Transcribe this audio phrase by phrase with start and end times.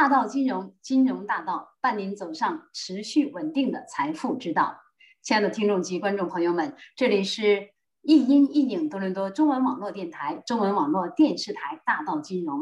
[0.00, 4.80] 大道金融，金融大道，伴您走上持续稳定的财富之道。
[5.20, 7.68] 亲爱的听众及观众朋友们，这里是
[8.00, 12.60] 一音一影多伦多中文网络电台、中文网络电视台《大道金融》。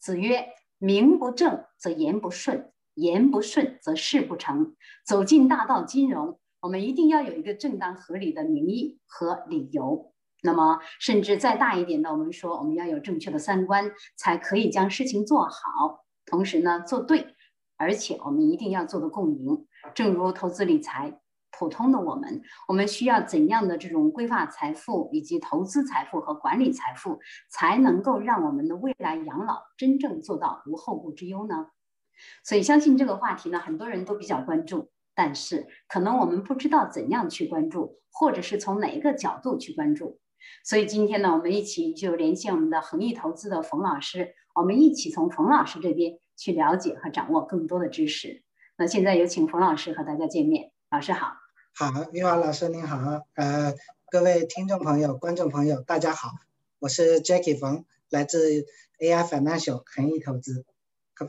[0.00, 0.48] 子曰
[0.78, 4.74] ：“名不正则言不顺，言不顺则事不成。”
[5.06, 10.12] 走进大道金融，我们一定要有一个正当合理的名义和理由。
[10.42, 17.34] 那么，甚至再大一点的，我们说我们要有正确的三观，才可以将事情做好，同时呢做对，
[17.76, 19.66] 而且我们一定要做的共赢。
[19.94, 21.18] 正如投资理财，
[21.50, 31.68] 普通的我们，我们需要怎样的这种规划财富，以及投资财富和管理财富，才能够让我们的未来养老真正做到无后顾之忧呢？
[32.44, 40.20] 所以，相信这个话题呢，很多人都比较关注，但是可能我们不知道怎样去关注，或者是从哪一个角度去关注。
[40.64, 48.42] 所以今天呢，我们一起就连线我们的恒益投资的冯老师，我们一起从冯老师这边去了解和掌握更多的知识。
[48.76, 50.72] 那现在有请冯老师和大家见面。
[50.90, 51.32] 老师好，
[51.74, 53.74] 好，玉华老师您好，呃，
[54.10, 56.30] 各位听众朋友、观众朋友，大家好，
[56.78, 58.66] 我是 Jackie 冯，来自
[58.98, 60.64] AI Financial 恒益投资，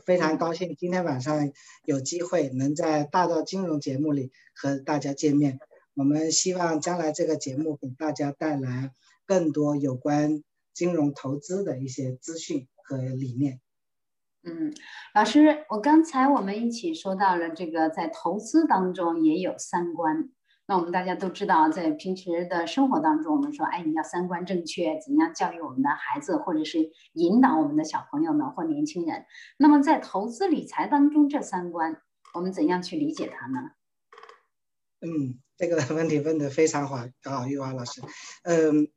[0.06, 1.52] 非常高兴今天晚上
[1.84, 5.60] 有机会能在大道金融节目里和大家见面。
[5.94, 8.92] 我们希望将来这个节目给大家带来。
[9.26, 10.42] 更多有关
[10.74, 13.60] 金融投资的一些资讯和理念。
[14.42, 14.74] 嗯，
[15.14, 20.30] 老师，我刚才我们一起说到了这个，在投资当中也有三观。
[20.66, 29.26] 那我们大家都知道，在平时的生活当中，我们说，哎，你要三观正确，怎样教育我们的孩子，或者是引导我们的小朋友们，或年轻人？
[29.58, 32.02] 那么在投资理财当中，这三观
[32.34, 33.70] 我们怎样去理解它呢？
[35.00, 38.00] 嗯，这个问题问的非常好，啊，玉华老师，
[38.42, 38.90] 嗯。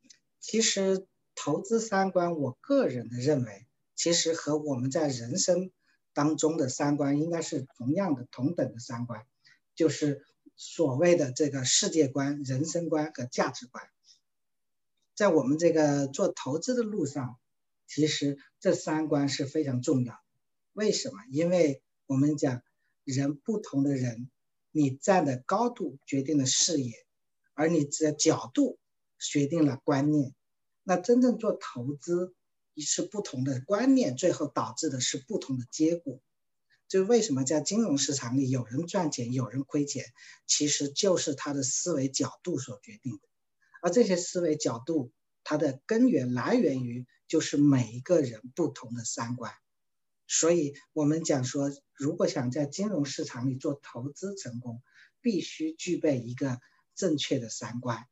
[0.46, 5.70] 其实投资三观，我个人的认为，其实和我们在人生
[6.12, 9.24] 当中的三观应该是同样的、同等的三观，
[9.74, 10.22] 就是
[10.54, 13.88] 所谓的这个世界观、人生观和价值观。
[15.14, 17.38] 在我们这个做投资的路上，
[17.86, 20.20] 其实这三观是非常重要。
[20.74, 21.20] 为什么？
[21.30, 22.60] 因为我们讲
[23.04, 24.28] 人不同的人，
[24.74, 26.92] 你站的高度决定了视野，
[27.54, 28.78] 而你的角度。
[29.20, 30.34] 决定了观念，
[30.82, 32.34] 那真正做投资
[32.76, 36.20] 是不同的观念，最后导致的是不同的结果。
[36.88, 40.04] 就为什么在金融市场里有人赚钱，有人亏钱，
[40.46, 43.20] 其实就是他的思维角度所决定的。
[43.80, 45.10] 而这些思维角度，
[45.42, 49.54] 它的根源来源于就是每一个人不同的三观。
[50.26, 54.82] 所以我们讲说，如果想在金融市场里做投资成功，
[55.20, 56.58] 必须具备一个
[56.94, 58.04] 正确的三观。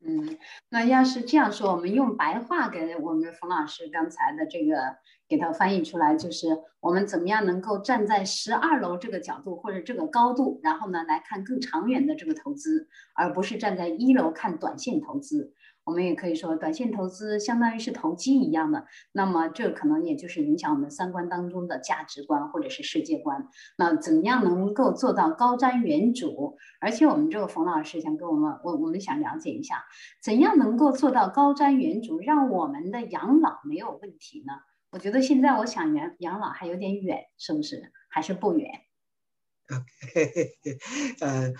[0.00, 4.96] 嗯，那要是这样说，我们用白话给我们冯老师刚才的这个
[5.26, 6.46] 给他翻译出来，就是
[6.78, 15.52] 我们怎么样能够站在十二楼这个角度或者这个高度，然后呢来看更长远的这个投资，而不是站在一楼看短线投资。
[15.88, 23.48] 我们也可以说，短线投资相当于是投机一样的，那么这可能也就是影响我们三观当中的价值观或者是世界观。
[23.78, 26.56] 那怎么样能够做到高瞻远瞩？
[26.78, 29.82] 而且我们这个冯老师想跟我们，我我们想了解一下，
[30.22, 34.52] 怎样能够做到高瞻远瞩，让我们的养老没有问题呢？
[34.90, 37.90] 我觉得现在我想养养老还有点远，是不是？
[38.10, 38.70] 还是不远
[39.70, 40.50] ？OK，
[41.22, 41.54] 呃。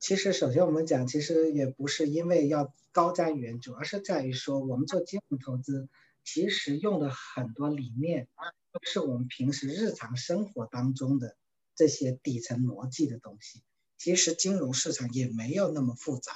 [0.00, 5.90] 其实，首先我们讲，其实也不是因为要高瞻远瞩，而是在于说，我们做金融投资，
[6.24, 8.26] 其实用的很多理念，
[8.72, 11.36] 都是我们平时日常生活当中的
[11.76, 13.62] 这些底层逻辑的东西。
[13.98, 16.32] 其实金融市场也没有那么复杂，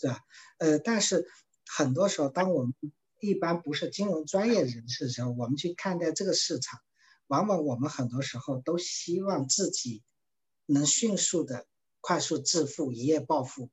[0.00, 0.18] 是吧？
[0.58, 1.28] 呃，但是
[1.66, 2.74] 很多时候，当我们
[3.20, 6.80] 一般不是金融专业人士的时候，我们去看待这个市场，
[7.28, 10.02] 往往我们很多时候都希望自己
[10.66, 11.68] 能迅速的。
[12.00, 13.70] 快速致富、一夜暴富，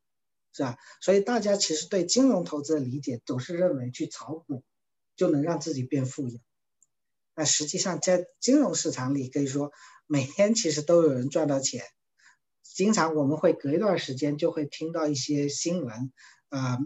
[0.54, 0.78] 是吧？
[1.02, 4.64] 所以大家其实对金融投资的理解，总是认为去炒股
[5.16, 6.40] 就能让自己变富有。
[7.36, 9.72] 那实际上在金融市场里，可以说
[10.08, 11.84] 每天其实都有人赚到钱。
[12.64, 16.12] 经常我们会隔一段时间就会听到一些新闻，
[16.50, 16.78] 啊，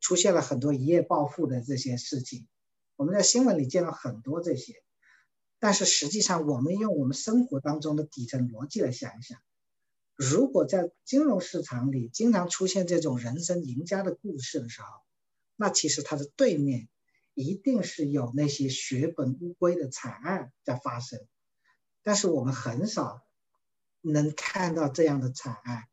[0.00, 2.46] 出现了很多一夜暴富的这些事情。
[2.96, 4.74] 我们在新闻里见到很多这些，
[5.58, 9.38] 但是实际上我们用我们生活当中的底层逻辑来想一想。
[10.16, 14.88] 如果在金融市场里经常出现这种人生赢家的故事的时候，
[15.56, 16.88] 那其实它的对面
[17.34, 21.20] 一定是有那些血本无归的惨案在发生。
[22.02, 23.22] 但是我们很少
[24.00, 25.84] 能看到这样的惨案，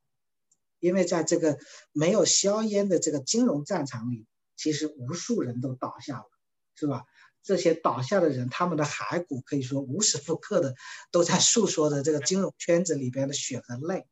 [0.80, 1.60] 因为在这个
[1.92, 6.30] 没有硝烟的这个金融战场里，其实无数人都倒下了，
[6.76, 7.06] 是吧？
[7.42, 10.76] 这些倒下的人，他们的骸骨可以说无时不刻的
[11.12, 14.08] 都在诉说着这个金融圈子里边的血和泪，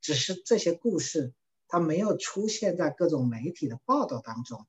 [0.00, 1.32] 只是这些故事
[1.66, 4.66] 它没有出现在各种媒体的报道当中。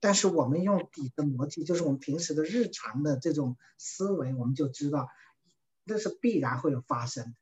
[0.00, 5.08] 但是我们用底的逻辑，就是我们平时的日常的这种思维，我们就知道
[5.84, 7.34] 那是必然会有发生的。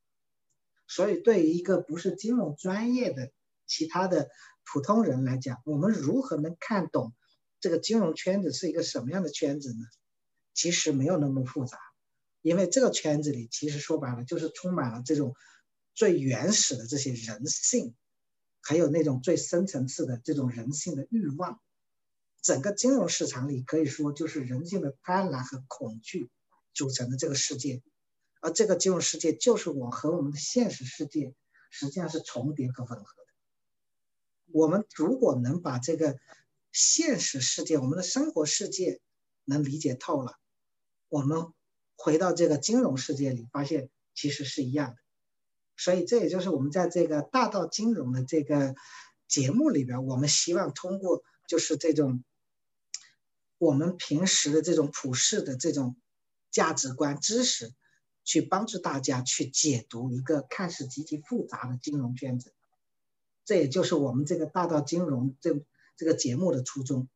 [0.87, 3.33] 所以，对于一个不是金融专业的
[3.67, 4.29] 其他的
[4.65, 7.15] 普通人来讲，我们如何能看懂
[7.61, 9.85] 这个金融圈子是一个什么样的圈子呢？
[10.53, 11.79] 其实没有那么复杂，
[12.43, 15.35] 因为这个圈子里其实说白了就是充满了这种
[15.95, 17.95] 最原始的这些人性，
[18.61, 21.61] 还有那种最深层次的这种人性的欲望。
[22.43, 26.31] 整个金融市场里可以说就是人性的贪婪和恐惧
[26.75, 27.83] 组成的这个世界。
[28.41, 31.35] 而这个金融世界就是我和我们的现实世界
[31.71, 33.33] 实际上是重叠和吻合的。
[34.53, 36.19] 我们如果能把这个
[36.73, 39.01] 现实世界、我们的生活世界
[39.45, 40.39] 能理解透了，
[41.09, 41.53] 我们
[41.97, 44.97] 回到这个金融世界里，发现其实是一样的。
[45.77, 48.75] 所以这也就是我们在这个大道金融的这个
[49.29, 52.25] 节目里边，我们希望通过就是这种
[53.59, 55.97] 我们平时的这种普世的这种
[56.51, 57.73] 价值观、知识。
[58.23, 62.53] 去帮助大家去解读一个看似极其复杂的金融圈子，
[63.45, 65.59] 这也就是我们这个大道金融这
[66.01, 67.11] 这个节目的初衷。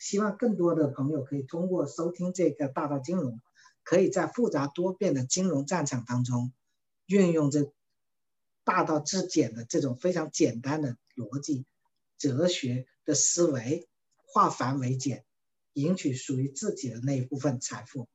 [0.00, 3.40] 希望更多的朋友可以通过收听这个大道金融，
[3.84, 6.52] 可以在复杂多变的金融战场当中，
[7.06, 7.72] 运用这
[8.64, 11.66] 大道至简的这种非常简单的逻辑、
[12.18, 13.88] 哲学的思维，
[14.26, 15.24] 化繁为简，
[15.74, 18.08] 赢取属于自己的那一部分财富。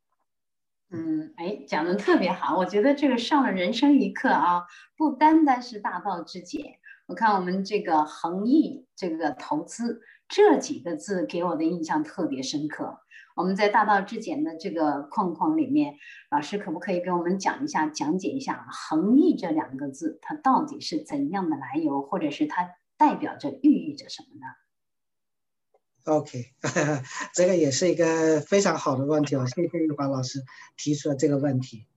[0.89, 4.65] 嗯，哎，讲的特别好，我觉得这个上了人生一课啊，
[4.97, 6.80] 不单单是大道至简。
[7.11, 9.99] 我看我们这个恒毅这个投资
[10.29, 13.01] 这几个字给我的印象特别深刻。
[13.35, 15.95] 我们在大道至简的这个框框里面，
[16.29, 26.45] 老师可不可以给我们讲一下、讲解一下“恒毅”这两个字，它到底是怎样的来由，或者是它代表着、寓意着什么呢？OK，
[27.35, 30.39] 这个也是一个非常好的问题哦，谢谢玉华老师
[30.77, 31.87] 提出了这个问题。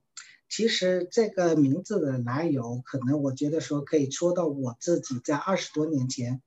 [0.47, 6.41] 其实这个名字的来由，可能我觉得说可以说到我自己在二十多年前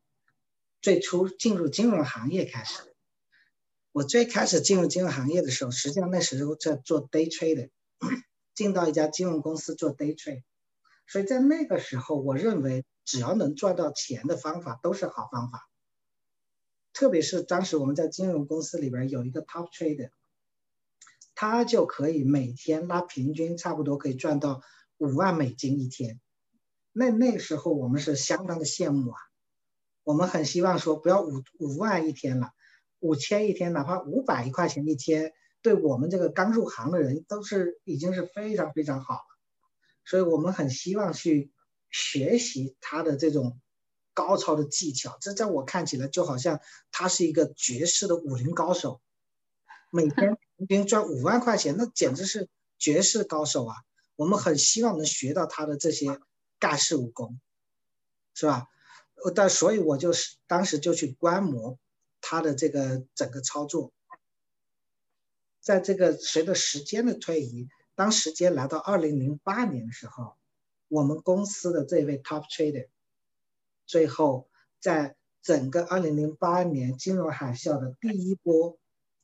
[0.81, 2.81] 最初进入金融行业开始。
[3.93, 7.71] 我最开始进入金融行业的时候，实际上那时候在做 day trade，
[8.55, 10.45] 进到一家金融公司做 day trade，
[11.07, 15.69] 所以在那个时候，我认为只要能赚到钱的方法都是好方法。
[16.93, 20.11] 特别是当时我们在金融公司里边有一个 top trader，
[21.41, 24.61] 他就可以每天拉平均差不多可以赚到
[24.97, 26.21] 五万美金一天。
[26.91, 29.21] 那那时候我们是相当的羡慕啊，
[30.03, 32.51] 我们很希望说不要五五万一天了，
[32.99, 35.33] 五千一天，哪怕五百一块钱一天，
[35.63, 39.39] 对我们这个刚入行的人都是已经是非常非常好了。
[40.05, 41.53] 所以我们很希望去
[41.89, 43.61] 学习他的这种。
[44.15, 46.59] 高超的技巧，这在我看起来就好像
[46.91, 49.01] 他是一个绝世的武林高手，
[49.93, 53.77] 每天平均赚五万块钱，那简直是绝世高手啊！
[54.17, 56.19] 我们很希望能学到他的这些
[56.59, 57.39] 盖世武功，
[58.35, 58.67] 是吧？
[59.35, 61.79] 但所以我就是当时就去观摩
[62.21, 63.93] 他的这个整个操作，
[65.61, 70.37] 在这个随着时间的推移，当时间来到二零零八年的时候，
[70.89, 72.89] 我们公司的这位 top trader。
[73.87, 74.49] 最后，
[74.81, 78.79] 在整个二零零八年金融海啸的第一波，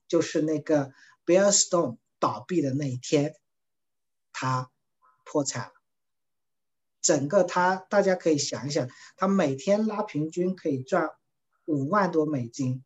[0.08, 0.92] 就是那个
[1.26, 3.34] Bear Stone 倒闭的那一天，
[4.32, 4.70] 他
[5.24, 5.72] 破产了。
[7.00, 11.10] 整个他，大家可以想一想，他每天拉平均可以赚
[11.66, 12.82] 五万多美金。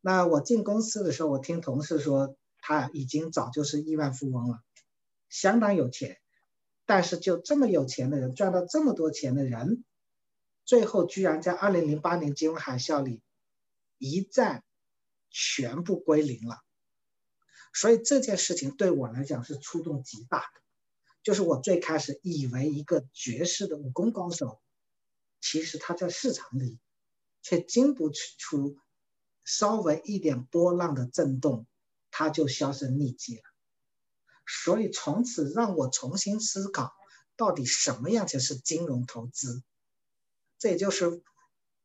[0.00, 4.62] 那我进公司的时候，我听同事说，他已经早就是亿万富翁了，
[5.28, 6.18] 相当有钱。
[6.86, 9.84] 但是就这么有钱的人，赚到这么多钱的人。
[10.64, 13.22] 最后居然在二零零八年金融海啸里
[13.98, 14.64] 一战
[15.28, 16.60] 全部归零了，
[17.72, 20.60] 所以这件事情对我来讲是触动极大的。
[21.22, 24.60] 就是我最开始以为一个绝世的武功高手，
[25.40, 26.78] 其实他在市场里
[27.42, 28.78] 却经不出
[29.44, 31.66] 稍微一点波浪的震动，
[32.10, 33.42] 他就销声匿迹了。
[34.46, 36.94] 所以从此让我重新思考，
[37.36, 39.62] 到底什么样才是金融投资。
[40.58, 41.22] 这也就是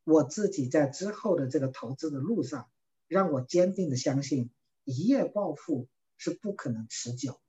[0.05, 2.69] 我自己在之后的这个投资的路上，
[3.07, 4.49] 让我坚定的相信，
[4.85, 7.41] 一夜暴富是不可能持久，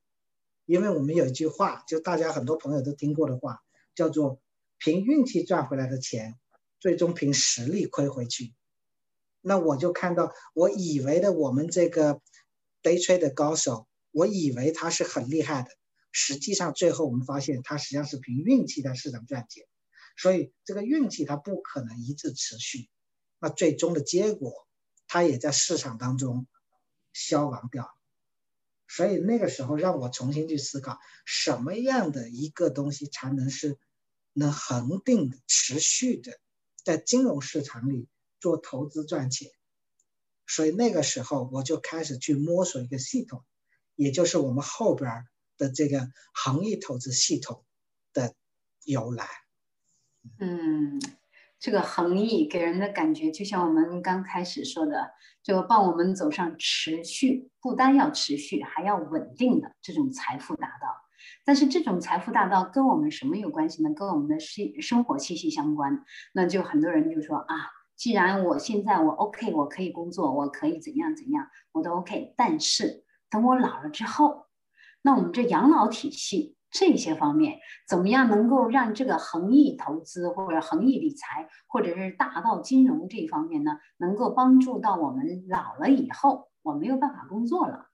[0.64, 3.62] 因为我们有一句话，就大家很多朋友都听过的话，
[3.94, 4.40] 叫做
[4.78, 6.38] “凭运气赚回来的钱，
[6.80, 8.54] 最终凭实力亏回去”。
[9.42, 12.20] 那我就看到，我以为的我们这个
[12.82, 15.68] day trade 的高手，我以为他是很厉害的，
[16.10, 19.64] 实际上最后我们发现他实际上是凭运气在市场赚钱，
[20.16, 22.88] 所以这个运气它不可能一直持续，
[23.38, 24.66] 那最终的结果，
[25.06, 26.46] 它也在市场当中
[27.16, 27.96] 消亡掉。
[28.86, 33.78] 所以那个时候让我重新去思考，什么样的一个东西才能是
[34.34, 36.38] 能恒定的、持续的，
[36.84, 38.06] 在金融市场里
[38.38, 39.50] 做投资赚钱。
[40.46, 43.44] 所以那个时候我就开始去摸索一个系统，
[43.94, 47.64] 也就是我们后边的这个行业投资系统
[48.12, 48.34] 的
[48.84, 49.28] 由来。
[50.38, 51.00] 嗯，
[51.58, 55.10] 这个恒毅给人的感觉就像我们刚开始说的，
[55.42, 60.88] 就帮我们走上持续，不单要持续，还要稳定的这种财富大道。
[61.44, 63.90] 但是这种财富大道跟我们什么有关系呢？
[63.94, 66.04] 跟我们的生生活息息相关。
[66.32, 67.54] 那就很多人就说啊。
[67.96, 72.34] 既然我现在我 OK，我可以工作，我可以怎样怎样，我都 OK。
[72.36, 74.48] 但是等我老了之后，
[75.00, 87.85] 那我们这养老体系这些方面，怎么样能够让这个恒益投资或者恒益理财，或者是大道金融这一方面呢，能够帮助到我们老了以后，我没有办法工作了。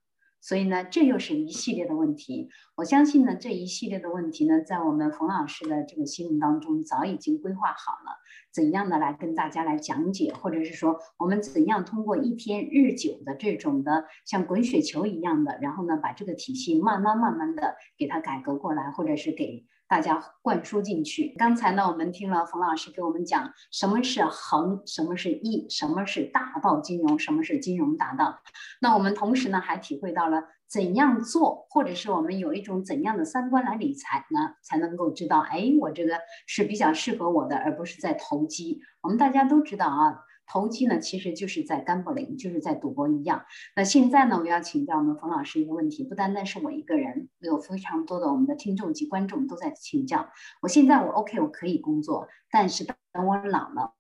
[0.43, 2.51] 所以呢，这又是一系列的问题。
[2.75, 8.19] 我相信呢，这一系列的问题呢，在我们冯老师的这个心目当中早已经规划好了，
[8.53, 19.65] 怎样的来跟大家来讲解，或者是说我们怎样通过一天日久的这种的像滚雪球一样的，然后呢，把这个体系慢慢慢慢的给它改革过来，或者是给。
[19.93, 21.35] 大家灌输进去。
[21.37, 28.39] 刚才呢，我们听了冯老师给我们讲什么是恒，什么是义，什么是大道金融，什么是金融大道。
[28.81, 38.81] 那我们同时呢，还体会到了怎样做，或者是我们有一种怎样的三观来理财呢，才能够知道，哎，我这个是比较适合我的，而不是在投机。
[39.03, 40.25] 我们大家都知道啊。
[40.47, 43.45] 投机呢，其实就是在干柏林，就是在赌博一样。
[43.77, 50.29] 那现在呢，我要请教我们冯老师一个问题，不单单是我一个人，有非常多的我们的听众及观众都在请教。
[50.61, 53.95] 我现在我 OK，我可以工作，但是等我老了，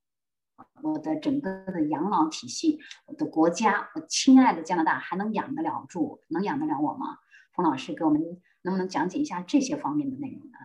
[0.82, 7.18] 我的整个的养老体系，我的国家，我亲爱的加拿大还能养得了住，能养得了我吗？
[7.54, 8.20] 冯老师给我们
[8.62, 10.58] 能不能讲解一下这些方面的内容呢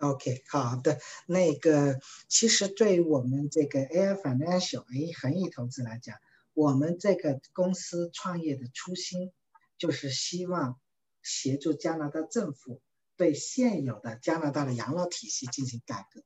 [0.00, 6.16] ？OK，好的，那个其实对于我们这个 AI Financial A 恒益投资来讲，
[6.54, 9.30] 我们这个公司创业的初心
[9.78, 10.80] 就是希望
[11.22, 12.80] 协助加拿大政府
[13.16, 16.22] 对现有的加拿大的养老体系进行改革。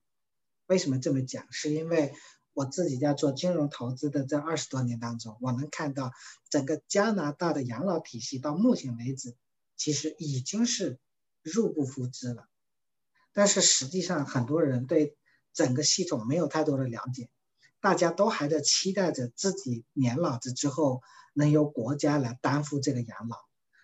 [0.66, 1.50] 为什么这么讲？
[1.52, 2.14] 是因为
[2.52, 6.12] 我自己在做金融投资的这二十多年当中，我能看到
[6.48, 9.34] 整个加拿大的养老体系到目前为止，
[9.76, 11.00] 其实已经是
[11.42, 12.48] 入不敷支了。
[13.34, 15.16] 但是实际上，很多人对
[15.52, 17.28] 整个系统没有太多的了解，
[17.80, 21.02] 大家都还在期待着自己年老了之后
[21.34, 23.36] 能由国家来担负这个养老。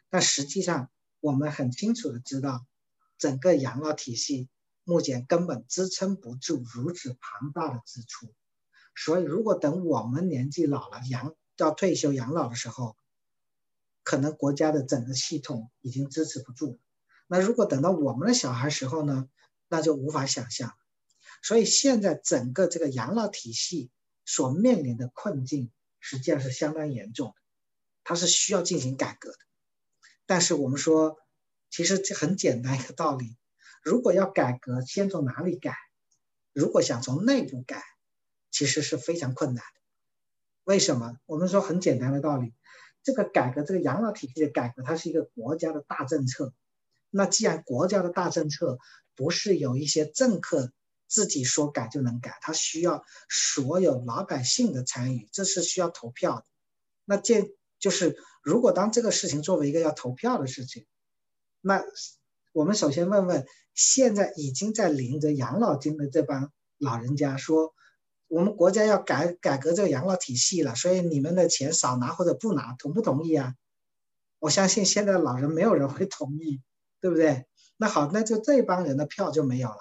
[0.08, 0.88] 但实际上，
[1.20, 2.64] 我们很清楚的知道，
[3.18, 4.48] 整个养老体系
[4.84, 8.32] 目前根本支撑不住如此庞大的支出。
[8.94, 12.96] 所以，如果等我们年纪老了，养到退休养老的时候，
[14.02, 16.78] 可能国家的整个系统已经支持不住。
[17.32, 19.28] 那如果等到我们的小孩时候呢？
[19.72, 20.74] 那就无法想象，
[21.42, 23.88] 所以现在整个这个养老体系
[24.24, 25.70] 所面临的困境，
[26.00, 27.34] 实际上是相当严重的，
[28.02, 29.38] 它是需要进行改革的。
[30.26, 31.18] 但是我们说，
[31.70, 33.36] 其实这很简单一个道理：
[33.80, 35.76] 如果要改革，先从哪里改？
[36.52, 37.80] 如果想从内部改，
[38.50, 39.80] 其实是非常困难的。
[40.64, 41.16] 为什么？
[41.26, 42.54] 我们说很简单的道理：
[43.04, 46.52] 这个改革，这个养老体系的改革，它是一个国家的大政策。
[47.10, 48.78] 那既然国家的大政策，
[49.14, 50.72] 不是有一些政客
[51.08, 56.44] 自己说改就能改，他需要所有老百姓的参与，这是需要投票的。
[57.04, 60.86] 那这就是如果当这个事情作为一个要投票的事情，
[61.60, 61.84] 那
[62.52, 67.74] 我们首先问问现在已经在领着养老金的这帮老人家说，
[68.28, 73.54] 我们国家要改改革这个养老体系了，所以你们的钱少拿或者不拿，同不同意啊？
[74.38, 76.62] 我相信现在老人没有人会同意，
[77.00, 77.46] 对不对？
[77.76, 79.78] 那好，那就这帮人的票就没有了。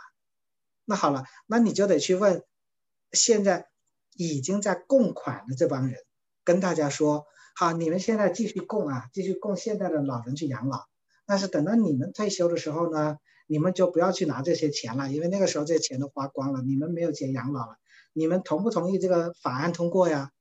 [0.86, 2.44] 那好了，那你就得去问，
[3.12, 3.68] 现在
[4.16, 6.00] 已经在供款的这帮人，
[6.44, 10.86] 跟大家说，好，你们现在继续供啊，继续供现在的老人去养老。
[11.26, 17.78] 但是等到你们退休的时候呢，你们就不要去拿这些钱了，因为那个时候这些钱都花光了，你们没有钱养老了。
[18.14, 20.32] 你们同不同意这个法案通过呀？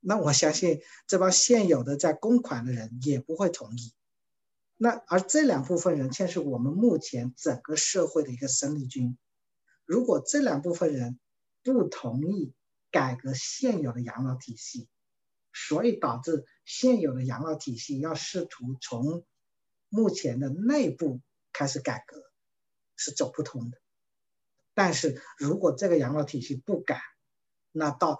[0.00, 3.92] 那我相信这帮现有的在供款的人也不会同意。
[4.76, 9.16] 那而这两部分人，却是我们目前整个社会的一个生力军。
[9.84, 11.18] 如果这两部分人
[11.62, 12.54] 不同意
[12.90, 14.88] 改革现有的养老体系，
[15.52, 19.24] 所以导致现有的养老体系要试图从
[19.88, 21.20] 目前的内部
[21.52, 22.22] 开始改革，
[22.96, 23.78] 是走不通的。
[24.74, 27.00] 但是如果这个养老体系不改，
[27.70, 28.18] 那到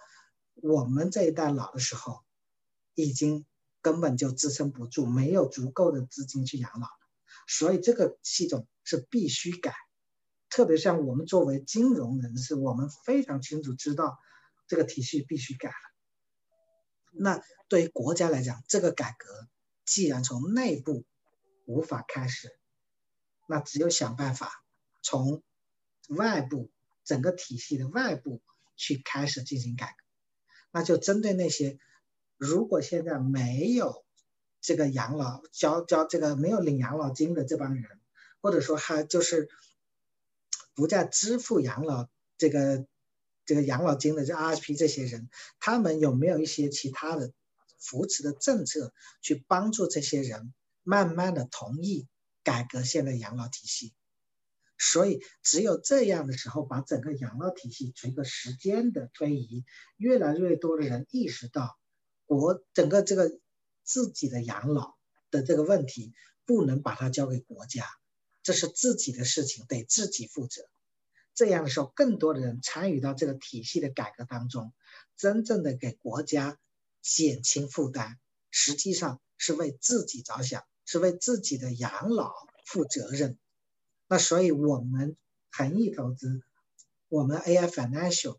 [0.55, 2.23] 我们这一代老的时候，
[2.95, 3.45] 已经
[3.85, 6.89] 根本就支撑不住，没有足够的资金去养老。
[7.47, 9.75] 所以这个系统是必须改。
[10.49, 14.19] 特别像我们作为金融人士，我们非常清楚知道
[14.67, 15.75] 这个体系必须改了。
[17.13, 19.49] 那对于国家来讲，这个改革
[19.85, 21.05] 既然从内部
[21.67, 22.57] 无法开始，
[23.47, 24.51] 那只有想办法
[25.03, 25.43] 从
[26.09, 26.71] 外部
[27.05, 28.41] 整个体系的外部
[28.77, 30.05] 去开始进行改革。
[30.71, 31.79] 那就针对那些
[32.37, 34.05] 如果现在没有
[34.61, 38.01] 这个养老交交这个没有领养老金的这帮人，
[38.41, 39.49] 或者说还就是。
[40.77, 42.85] 不再支付养老这个
[43.47, 47.33] 这个养老金的这 RSP 这些人，他们有没有一些其他的
[47.79, 52.09] 扶持的政策，去帮助这些人慢慢的同意
[52.43, 53.95] 改革现在养老体系？
[54.77, 59.65] 所以只有这样的时候，把整个养老体系随着时间的推移，
[59.97, 61.79] 越来越多的人意识到，
[62.27, 63.39] 国整个这个
[63.83, 64.95] 自己的养老
[65.31, 66.15] 的这个问题，
[66.45, 67.87] 不能把它交给国家。
[68.43, 70.69] 这是自己的事情，得自己负责。
[71.35, 74.73] 这样的时候，更多的人参与到这个体系的改革当中，
[75.17, 76.59] 真正的给国家
[77.01, 78.19] 减轻负担，
[78.51, 82.33] 实际上是为自己着想，是为自己的养老
[82.67, 83.39] 负责任。
[84.07, 85.17] 那所以，我们
[85.51, 86.43] 恒益投资，
[87.09, 88.39] 我们 AI Financial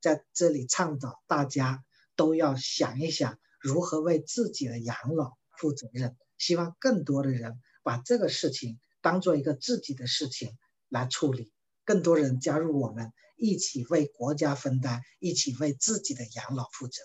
[0.00, 1.84] 在这里倡导大家
[2.16, 6.16] 都要想一想如何为自己的养老负责任。
[6.38, 8.78] 希望更多的人把这个事情。
[9.00, 10.56] 当做一个自己的事情
[10.88, 11.52] 来处理，
[11.84, 17.02] 更多人加入我们，一起为国家分担，一起为自己的养老负责。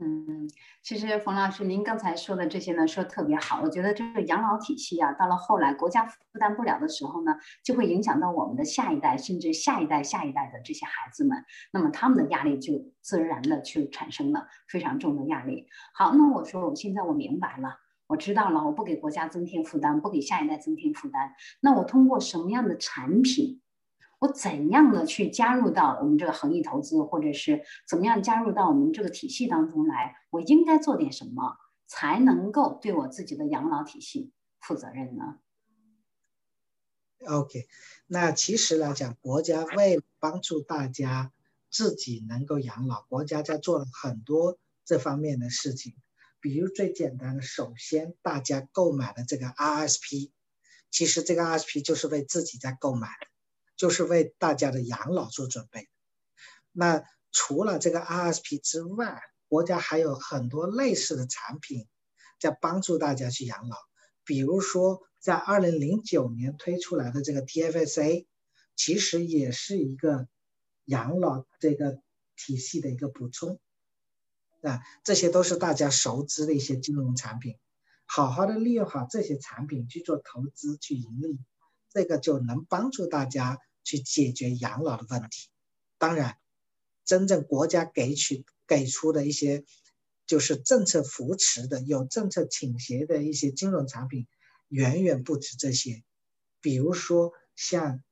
[0.00, 0.50] 嗯，
[0.82, 3.60] 其实冯老师，您刚才说的这些呢，说特别好。
[3.62, 15.68] 我觉得这个养老体系啊，到了后来国家负担不了的时候呢，就会影响到我们的下一代，甚至下一代、下一代的这些孩子们，那么他们的压力就自然的去产生了非常重的压力。
[15.94, 17.78] 好，那我说，我现在我明白了。
[18.06, 21.32] 我知道了，我不给国家增添负担，不给下一代增添负担。
[21.60, 23.62] 那我通过什么样的产品，
[24.24, 30.16] 我怎样的去加入到我们这个恒益投资，或者是怎么样加入到我们这个体系当中来？
[30.30, 35.40] 我应该做点什么，才能够对我自己的养老体系负责任呢
[37.26, 37.66] ？OK，
[38.06, 41.30] 那其实来讲，国家为帮助大家
[41.70, 45.94] 自己能够养老，国家在做了很多这方面的事情。
[46.40, 50.30] 比如最简单的，首先大家购买的这个 RSP，
[50.90, 53.08] 其实这个 RSP 就是为自己在购买，
[53.76, 55.88] 就是为大家的养老做准备。
[56.72, 61.86] 那除了这个 RSP 之外，国家还有很多类似的产品
[62.38, 63.76] 在帮助大家去养老。
[64.24, 68.26] 比如说，在二零零九年推出来的这个 TFSA，
[68.74, 70.28] 其实也是一个
[70.84, 72.00] 养老这个
[72.36, 73.60] 体系的一个补充。
[74.62, 77.58] 啊，这些都是大家熟知的一些金融产品，
[78.06, 81.38] 好好的利用好这些产品去做投资去盈利，
[81.94, 85.48] 这个就能帮助大家去解决养老的问题。
[85.96, 86.36] 当然，
[87.06, 89.64] 真正国家给取给出的一些
[90.26, 94.26] 就是政策扶持的、有政策倾斜的一些金融产品，
[94.68, 96.02] 远远不止这些。
[96.60, 98.02] 比如说，像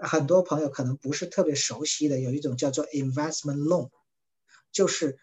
[0.00, 3.90] 很多朋友可能不是特别熟悉的，有一种叫做 investment loan，
[4.72, 5.18] 就是。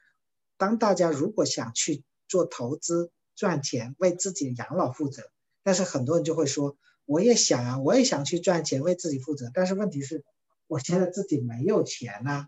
[0.57, 5.29] 当大家如果想去做投资赚钱，为自己养老负责，
[5.63, 10.23] 但是很多人就会说，我也想啊，我也想去赚钱为自己负责，但是问题是，
[10.67, 12.47] 我现在自己没有钱呐，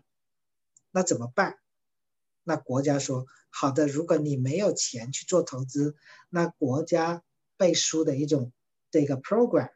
[0.90, 1.58] 那怎么办？
[2.44, 5.96] 那国家说，好的，如果你没有钱去做投资，
[6.28, 7.22] 那国家
[7.56, 8.52] 背书的一种
[8.90, 9.70] 这个 program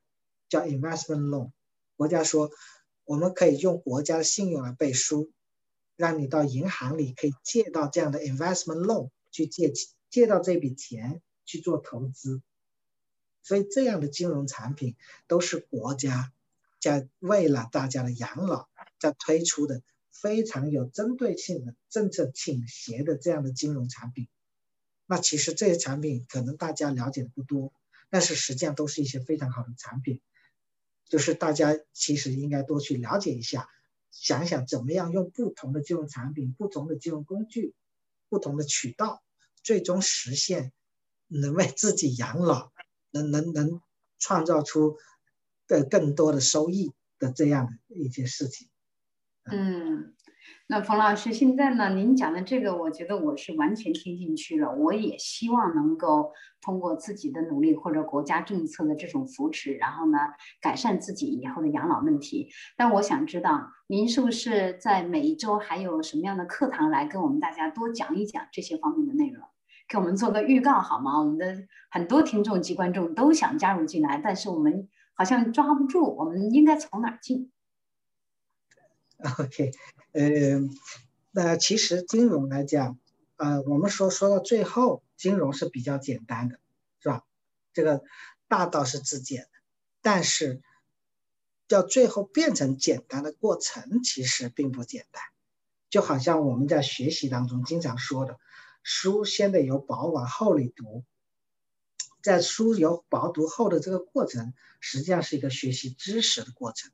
[0.48, 1.52] 叫 investment loan，
[1.96, 2.50] 国家说，
[3.04, 5.30] 我们可以用国家的信用来背书。
[5.94, 9.72] 让你到银行里可以借到这样的 investment loan 去借
[10.10, 12.42] 借到这笔钱去做投资，
[13.42, 16.32] 所以这样的金融产品都是国家
[16.80, 24.28] 在为了大家的养老在推出的非常有针对性的政策倾斜的这样的金融产品。
[25.06, 27.72] 那其实这些产品可能大家了解的不多，
[28.08, 30.20] 但是实际上都是一些非常好的产品，
[31.06, 33.68] 就是大家其实应该多去了解一下。
[34.10, 37.74] 想想怎么样用不同的金融产品、不同的金融工具、
[38.28, 39.22] 不同的渠道，
[39.62, 40.72] 最终实现
[41.28, 42.71] 能为自己养老、
[43.12, 43.80] 能能能
[44.18, 44.96] 创造出
[45.68, 48.68] 的更多的收益的这样的一些事情。
[49.50, 50.14] 嗯，
[50.68, 51.94] 那冯老师，现在呢？
[51.96, 54.72] 您讲的这个，我觉得我是完全听进去了。
[54.72, 60.18] 我也希望能够通过自己的努力或者国家政策的这种扶持，然后呢，
[60.60, 62.52] 改善自己以后的养老问题。
[62.76, 69.44] 但我想知道，您是不是在每一周还有什么样的课堂来跟我们大家多讲一讲这些方面的内容？
[69.92, 71.18] 给我们做个预告好吗？
[71.18, 77.52] 我们的很多听众及观众都想加入进来，但是我们好像抓不住，我们应该从哪儿进
[79.38, 79.70] ？OK，
[80.12, 80.22] 呃，
[81.30, 82.98] 那其实金融来讲，
[83.36, 86.58] 呃，我们说说到最后，金融是比较简单的，
[87.00, 87.24] 是吧？
[87.74, 88.02] 这个
[88.48, 89.48] 大道是自简的，
[90.00, 90.62] 但是
[91.68, 95.22] 要最后变成简单的过程，其实并不简单。
[95.90, 98.38] 就好像我们在学习当中经常说的，
[98.82, 101.04] 书先得由薄往厚里读，
[102.22, 106.90] 在书由薄读厚的这个过程，实际上是一个学习知识的过程。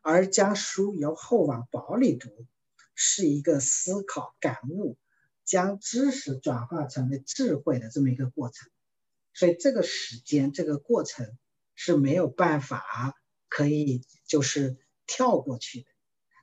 [0.00, 2.46] 而将书由厚往薄里读，
[2.94, 4.96] 是一个思考感悟，
[5.44, 8.70] 将知识转化成为智慧的这么一个过程。
[9.34, 11.36] 所以这个时间，这个过程
[11.74, 13.14] 是没有办法
[13.48, 15.88] 可以就是跳过去的。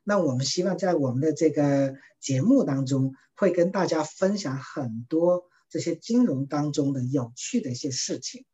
[0.06, 8.46] 那我们希望在我们的这个节目当中，会跟大家分享很多这些金融当中的有趣的一些事情。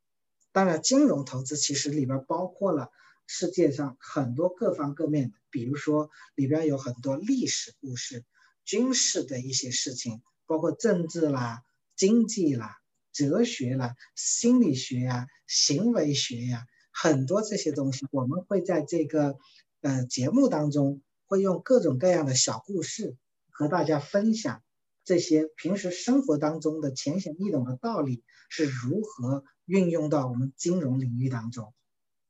[0.52, 2.90] 当然，金融投资其实里边包括了。
[3.34, 8.26] 世界上很多各方各面的，比如说里边有很多历史故事、
[8.66, 11.64] 军事的一些事情，包括政治啦、
[11.96, 12.80] 经济啦、
[13.14, 19.38] 哲学啦、心理学呀、行为学呀，很多这些东西，我们会在这个
[19.80, 23.16] 呃节目当中会用各种各样的小故事
[23.52, 24.62] 和大家分享
[25.06, 31.74] 这些平时生活当中的浅显易懂的道理是如何运用到我们金融领域当中。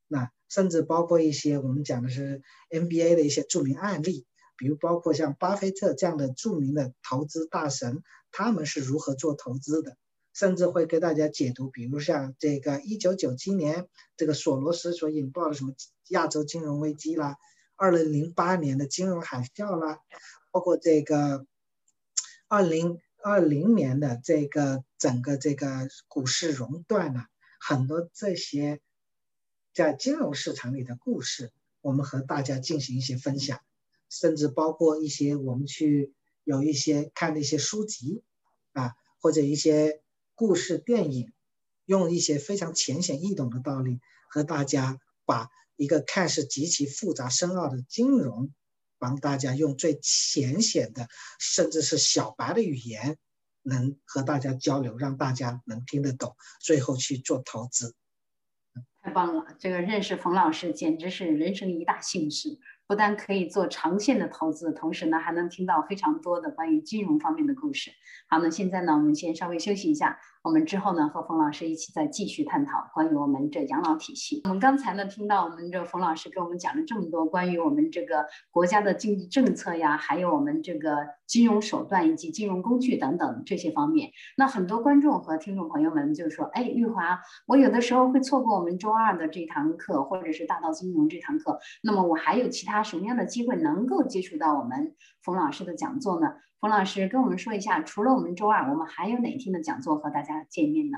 [0.07, 9.97] 那甚至包括一些我们讲的是 NBA 的一些著名案例，比如包括像巴菲特这样的著名的投资大神，他们是如何做投资的，
[10.31, 15.73] 甚至会给大家解读，比如像这个一九九七年这个索罗斯所引爆的什么
[16.09, 17.37] 亚洲金融危机啦，
[17.82, 20.02] 二零零八年的金融海啸啦，
[20.52, 21.48] 包括这个
[22.48, 27.28] 二零二零年的这个整个这个股市熔断啊，
[27.60, 28.80] 很多这些。
[29.74, 33.62] 在金融市场里的故事，我们和大家进行一些分享，
[34.10, 36.13] 甚至包括一些我们去
[36.44, 38.22] 有一些看的一些书籍
[38.74, 40.04] 啊，或者一些
[40.36, 41.32] 故事电影，
[41.86, 45.50] 用一些非常浅显易懂的道理，和大家把
[45.82, 48.52] 一个看似极其复杂深奥的金融，
[49.00, 51.08] 帮大家用最浅显的，
[51.39, 53.17] 甚至是小白的语言，
[53.63, 57.96] 能和大家交流，让大家能听得懂，最后去做投资。
[59.02, 59.56] 太棒了！
[59.58, 62.60] 这个认识冯老师简直是人生一大幸事。
[62.91, 67.89] 不但可以做长线的投资，同时呢还能听到非常多的关于金融方面的故事。
[68.27, 74.41] 好，那现在呢我们先稍微休息一下，我们之后呢和冯老师一起再继续探讨关于我们这养老体系。
[74.43, 84.12] 我们刚才呢听到我们这冯老师给我们讲了这么多关于我们这个国家的经济政策呀，还有我们这个金融手段以及金融工具等等这些方面。
[84.36, 92.84] 那很多观众和听众朋友们就说，哎，玉华，我有的时候会错过我们周二的这堂课，或者是大道金融这堂课，那么我还有其他。
[92.84, 96.34] 什么样的机会能够接触到我们冯老师的讲座呢？
[96.60, 100.98] 冯老师跟我们说一下，除了我们周二，我们还有哪天的讲座和大家见面呢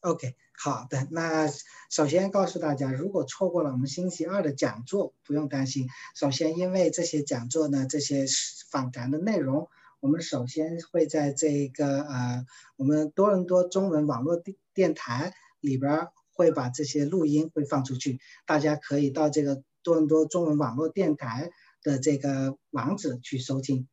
[0.00, 1.06] ？OK，好的。
[1.10, 1.48] 那
[1.90, 5.88] 首先告诉大家，如果错过了我们星期二的讲座，不用担心。
[6.14, 8.26] 首先，因为这些讲座呢，这些
[8.70, 9.68] 访谈的内容，
[10.00, 12.44] 我们首先会在这个呃，
[12.76, 19.62] 我们多伦多中文网络电电台里边会把这些录音会放出去，大家可以到这个。
[19.82, 21.50] 多伦多中文网络电台
[21.82, 23.88] 的这个网址去收听，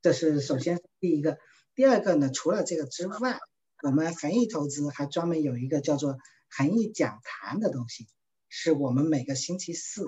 [0.00, 1.36] 这是首先第一个。
[1.74, 3.40] 第二个呢，除了这个之外，
[3.82, 6.16] 我们恒益投资还专门有一个叫做
[6.48, 8.06] 恒益讲坛的东西，
[8.48, 10.06] 是我们每个星期四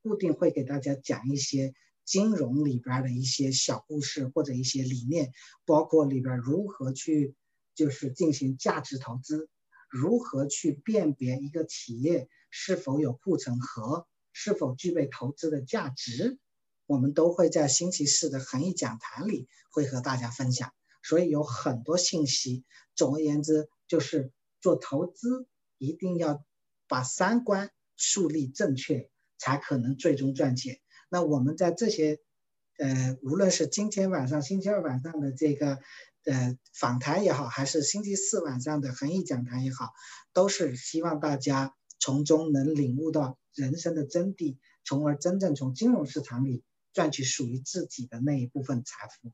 [0.00, 5.32] 固定会给大家讲一些金融里边的一些小故事或者一些理念，
[5.64, 7.34] 包括里边如何去
[7.74, 9.48] 就是进行价值投资，
[9.90, 14.06] 如何去辨别一个企业是否有护城河。
[14.38, 16.38] 是否具备投资的价值，
[16.84, 20.74] 我们都会在星期四的恒益讲坛里会和大家分享。
[21.06, 22.64] 所以有很多信息。
[22.94, 25.46] 总而言之，就是做投资
[25.78, 26.44] 一定要
[26.88, 30.80] 把三观树立正确，才可能最终赚钱。
[31.08, 32.18] 那我们在这些，
[32.78, 35.78] 呃，无论是今天晚上、星期二晚上的这个，
[36.24, 39.92] 呃，访谈也好，还是星期四晚上的恒益讲坛也好，
[40.32, 43.38] 都是希望大家从中能领悟到。
[43.56, 49.32] 人生的真谛，从而真正从金融市场里赚取属于自己的那一部分财富。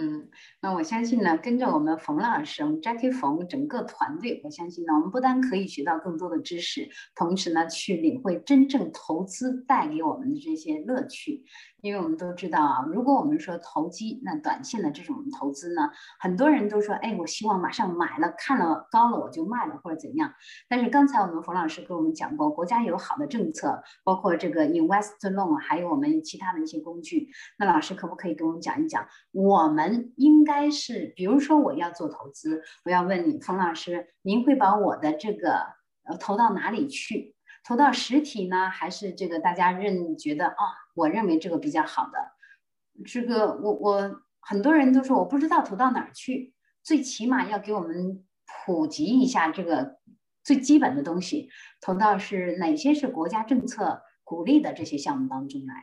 [0.00, 0.28] 嗯，
[0.62, 11.42] 那我相信呢，跟着我们冯老师，我们 Jackie 冯整个团队，我相信呢，我们不单可以学到更多的知识，同时呢，去领会真正投资带给我们的这些乐趣。
[11.80, 20.32] 因为我们都知道啊，如果我们说投机，那短线的这种投资呢，很多人都说，哎，我希望马上买了，看了高了我就卖了或者怎样。
[20.68, 27.28] 但是刚才我们冯老师跟我们讲过，国家有好的政策，包括这个 Invest Loan，还有我们其他的一些工具。
[27.60, 35.58] 那老师可不可以给我们讲一讲，我们应该是，比如说我要做投资，我要问你，冯老师，您会把我的这个
[36.04, 37.34] 呃投到哪里去？
[37.64, 40.54] 投到实体呢，还是这个大家认觉得啊？
[40.94, 48.24] 我认为这个比较好的，这个我我很多人都说我不知道投到哪儿去，最起码要给我们
[48.64, 49.98] 普及一下这个
[50.42, 55.74] 最基本的东西，投到是哪些是国家政策鼓励的这些项目当中来。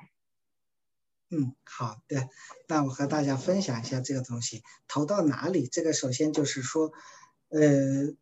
[1.29, 2.29] 嗯，好的，
[2.67, 5.67] 那我和大家分享一下这个东西，投到哪里？
[5.67, 6.91] 这个首先就是说，
[7.49, 8.13] 呃，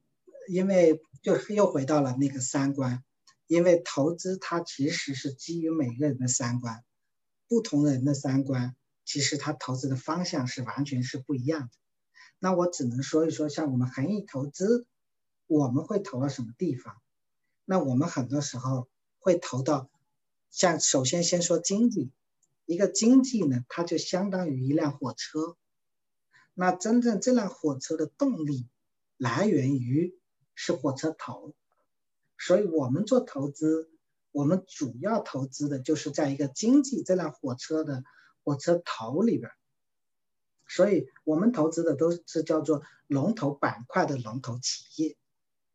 [0.47, 3.03] 因为就是又回到了那个三观。
[3.45, 6.83] 因为投资它其实是基于每个人的三观，
[7.47, 8.73] 不同人的三观，
[9.05, 11.69] 其实他投资的方向是完全是不一样的。
[12.39, 14.87] 那我只能说一说，像我们恒益投资，
[15.45, 16.95] 我们会投到什么地方？
[17.65, 18.87] 那我们很多时候
[19.19, 19.89] 会投到，
[20.49, 22.11] 像首先先说经济，
[22.65, 25.57] 一个经济呢，它就相当于一辆火车。
[26.53, 28.67] 那真正这辆火车的动力
[29.17, 30.15] 来源于
[30.55, 31.53] 是火车头。
[32.37, 33.89] 所以，我们做投资，
[34.31, 38.03] 我们主要投资的就是在一个经济这辆火车的
[38.43, 39.51] 火车头里边。
[40.67, 45.17] 所以我们投资的都是叫做龙头板块的龙头企业，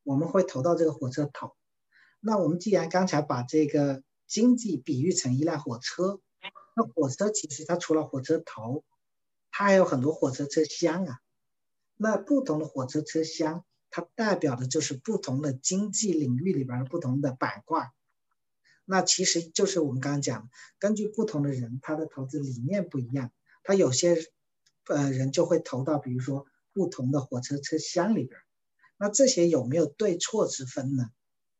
[0.02, 1.54] 我们会投到这个火车头。
[2.20, 6.20] 那我们既然刚才把这个经济比喻成一辆火车，
[6.78, 8.84] 那火车其实它除了火车头，
[9.50, 11.18] 它还有很多火车车厢啊。
[11.96, 13.64] 那不同的火车车厢。
[13.90, 17.90] 它代表的就是不同的经济领域里边的不同的板块，
[18.84, 23.32] 那其实就是我们刚刚讲，根据不同的人，他的投资理念不一样，
[23.64, 24.18] 他有些
[24.88, 28.38] 呃人就会投到比如说不同的火车车厢里边，
[28.98, 31.08] 那这些有没有对错之分呢？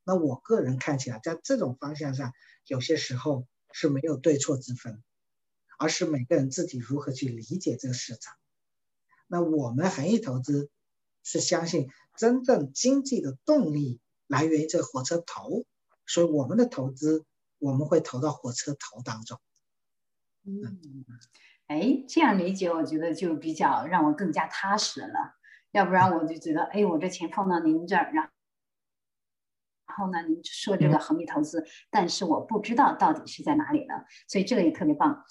[0.05, 2.35] 那我个人看起来，在这种方向上，
[2.67, 5.03] 有些时候是没有对错之分，
[5.79, 8.37] 而是每个人自己如何去理解这个市场。
[9.27, 10.69] 那我们恒益投资
[11.23, 11.89] 是相信。
[12.17, 15.65] 真正经济的动力来源于这个火车头，
[16.05, 17.25] 所以我们的投资
[17.59, 19.39] 我们会投到火车头当中。
[20.43, 20.81] 嗯，
[21.69, 25.37] 哎，这样理解我觉得就比较让我更加踏实了。
[25.71, 28.31] 要不然我就觉得，哎，我这钱放到您这儿，然后
[29.87, 33.95] 然后呢，您说这个恒利投资，但是我不知道到底是在哪里呢，
[34.29, 35.25] 所以这个也特别棒。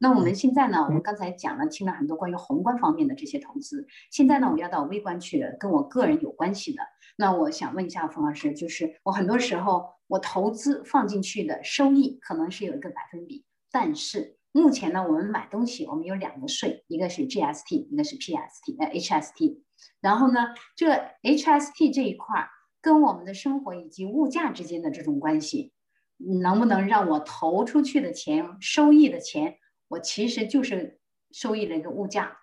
[0.00, 0.84] 那我们现在呢？
[0.84, 3.84] 我们刚才讲了，听了很多关于宏观方面的这些投资。
[4.12, 6.82] 现在呢，我要到微观去，跟我个人有关系的。
[7.16, 19.62] 那我想问一下冯老师，就是我很多时候我投资放进去的收益可能是有一个百分比，但是目前呢，我们买东西我们有两个税，一个是 GST，一个是 PST，呃 HST。
[20.00, 22.48] 然后呢，这个 HST 这一块
[22.80, 25.72] 跟我们的生活以及物价之间的这种关系，
[26.40, 29.56] 能不能让我投出去的钱收益的钱？
[29.88, 32.38] 我其实就是收益的一个物价。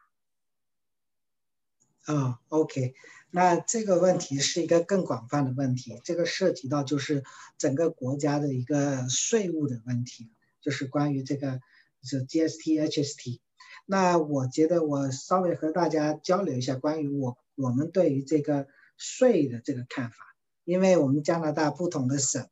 [2.05, 2.93] 啊，OK，
[3.31, 7.23] 那这个问题是一个更广泛的问题，这个涉及到就是
[7.58, 10.31] 整个国家的一个税务的问题，
[10.62, 11.60] 就是关于这个
[12.03, 13.39] 是 GST、HST。
[13.88, 20.17] 那我觉得我稍微和大家交流一下关于我我们对于这个税的这个看法，
[20.63, 22.47] 因为我们加拿大不同的省，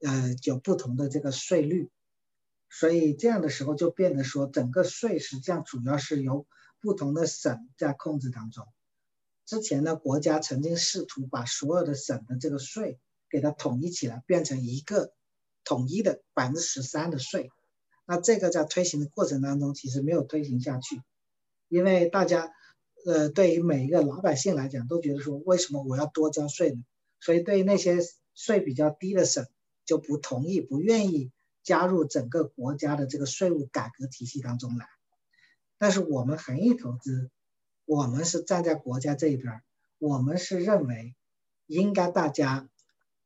[0.00, 1.90] 呃，有不同的这个税率。
[2.74, 6.46] 所以这样的时候就变得说，整个税实际上主要是由
[6.80, 8.66] 不同的省在控制当中。
[9.44, 15.12] 之前呢，国家曾经试图把所有的省的这个税给它统一起来，变成一个
[15.64, 17.50] 统一的百分之十三的税。
[18.06, 21.02] 那这个在推行的过程当中，其实没有推行下去，
[21.68, 22.50] 因为大家，
[23.04, 26.82] 呃，对于每一个老百姓来讲，都觉得说，为什么我要多交税呢？
[27.20, 27.98] 所以对于那些
[28.34, 29.46] 税比较低的省，
[29.84, 31.30] 就不同意，不愿意。
[31.62, 34.86] 加入整个国家的这个税务改革体系当中来，
[35.78, 37.30] 但是我们恒益投资，
[37.84, 39.62] 我们是站在国家这一边，
[39.98, 41.14] 我们是认为
[41.66, 42.68] 应该大家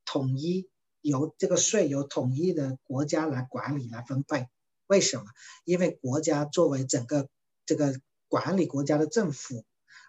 [0.05, 0.69] 统一
[1.01, 4.49] 由这个税由统一的国家来管理来分配。
[4.87, 5.25] 为什么？
[5.65, 7.29] 因为国家作为整个
[7.65, 9.65] 这个管理国家的政府，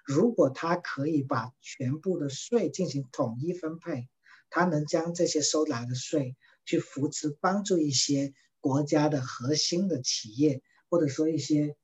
[0.05, 4.09] 如果他可以把全部的税进行统一分配，
[4.49, 6.35] 他能将这些收来的税。
[6.67, 11.75] 去扶持帮助一些国家的核心的企业，或者说一些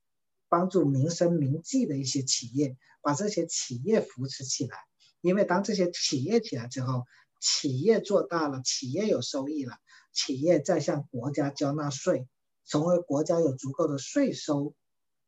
[0.50, 4.78] 帮助民生民计的一些企业，把这些企业扶持起来。
[5.22, 7.06] 因为当这些企业起来之后，
[7.39, 9.78] 企业做大了，企业有收益了，
[10.12, 12.28] 企业再向国家交纳税，
[12.65, 14.76] 从而国家有足够的税收，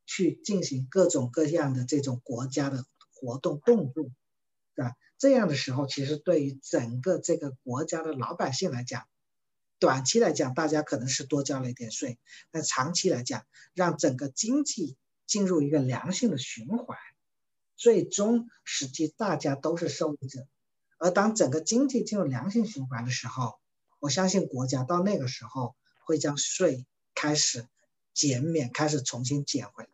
[0.04, 4.04] 去进行各种各样的这种国家的活动动作，
[4.74, 4.92] 对吧？
[5.16, 9.06] 这样的时候，其实对于整个这个国家的老百姓来讲，
[9.78, 12.18] 短期来讲，大家可能是多交了一点税，
[12.50, 16.96] 但长期来讲，让整个经济进入一个良性的循环，
[17.76, 20.46] 最终实际大家都是受益者。
[20.98, 23.58] 而当整个经济进入良性循环的时候，
[24.00, 27.68] 我相信国家到那个时候会将税开始
[28.14, 29.90] 减免，开始重新减回来。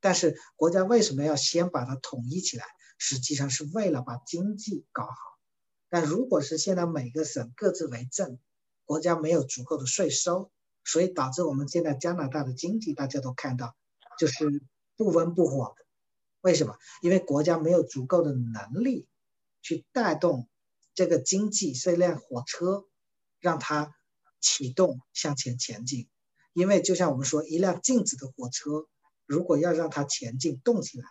[0.00, 2.64] 但是国家为什么要先把它统一起来？
[2.98, 5.14] 实际上是为了把经济搞好。
[5.88, 8.40] 但如果是现在每个省各自为政，
[8.88, 10.50] 国家没有足够的税收，
[10.82, 13.76] 所以导致我们现在加拿大的经济大家都看到
[14.18, 14.62] 就是
[14.96, 15.84] 不温不火的。
[16.40, 16.78] 为什么？
[17.02, 19.06] 因为国家没有足够的能力。
[19.60, 20.48] 去带动
[20.94, 22.86] 这个经济这辆火车，
[23.40, 23.92] 让它
[24.40, 26.08] 启动向前前进。
[26.52, 28.86] 因为就像我们说，一辆静止的火车，
[29.26, 31.04] 如果要让它前进动起来，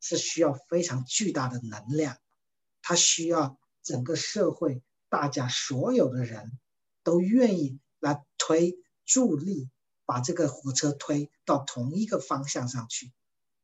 [0.00, 2.16] 是需要非常巨大的能量。
[2.80, 6.58] 它需要整个社会大家所有的人
[7.02, 9.68] 都愿意来推助力，
[10.04, 13.12] 把这个火车推到同一个方向上去。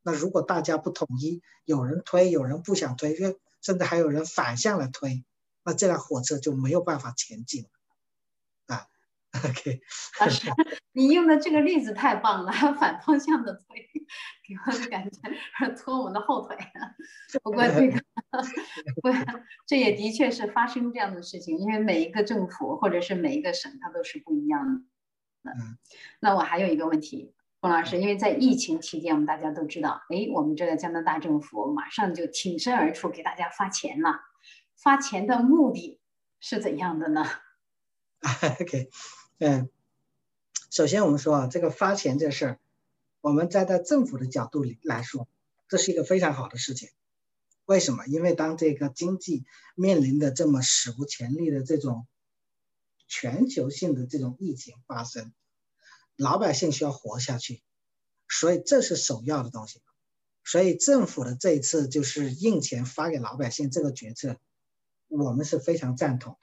[0.03, 3.16] 那如果大家不统一，有人推，有人不想推，
[3.61, 5.24] 甚至还有人反向来推，
[5.64, 8.87] 那这辆火车就没有办法前进了啊。
[9.44, 9.81] OK，
[10.20, 10.48] 老师，
[10.92, 13.88] 你用的这个例子太棒了，反方向的推，
[14.47, 15.18] 给我的感觉
[15.59, 16.57] 是拖我们的后腿。
[17.42, 18.01] 不过这个，
[19.03, 19.11] 不，
[19.66, 24.81] 这也的确是发生这样的事情，因为每一个政府或者是每一个省，它都是不一样的。
[25.51, 25.79] 嗯，
[26.21, 27.35] 那我还有一个问题。
[27.61, 34.21] 冯老师，因为在疫情期间，我们大家都知道，哎，我们这个加拿大政府马上就挺身而出给大家发钱了。
[34.77, 36.01] 发钱的目的
[36.38, 37.25] 是怎样的呢？
[38.61, 38.90] OK，
[39.40, 39.68] 嗯，
[40.71, 42.59] 首先我们说啊，这个发钱这事儿，
[43.20, 45.28] 我们站在政府的角度里来说，
[45.68, 46.90] 这是一个非常好的事情。
[47.64, 48.07] 为什么？
[48.07, 52.07] 因为当这个经济面临的这么史无前例的这种
[53.07, 55.33] 全球性的这种疫情发生。
[56.16, 57.62] 老百姓需要活下去，
[58.28, 59.81] 所以这是首要的东西。
[60.44, 64.37] 所以政府的这一次就是印钱发给老百姓这个决策，
[65.09, 66.38] 我们是非常赞同的。